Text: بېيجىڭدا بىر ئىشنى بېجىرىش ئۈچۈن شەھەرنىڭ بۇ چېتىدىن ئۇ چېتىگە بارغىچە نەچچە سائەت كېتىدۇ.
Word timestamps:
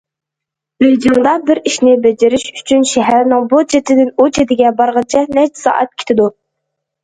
بېيجىڭدا 0.83 1.33
بىر 1.49 1.61
ئىشنى 1.71 1.93
بېجىرىش 2.07 2.47
ئۈچۈن 2.53 2.87
شەھەرنىڭ 2.93 3.47
بۇ 3.53 3.61
چېتىدىن 3.77 4.13
ئۇ 4.17 4.29
چېتىگە 4.41 4.75
بارغىچە 4.83 5.25
نەچچە 5.41 5.67
سائەت 5.71 5.99
كېتىدۇ. 6.03 6.31